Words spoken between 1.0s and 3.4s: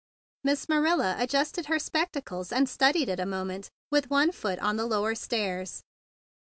adjusted her spectacles, and studied it a